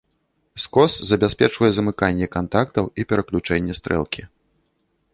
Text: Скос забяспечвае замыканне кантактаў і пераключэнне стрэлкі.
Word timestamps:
Скос 0.63 0.93
забяспечвае 1.09 1.71
замыканне 1.77 2.27
кантактаў 2.39 2.85
і 3.03 3.09
пераключэнне 3.13 3.73
стрэлкі. 3.83 4.21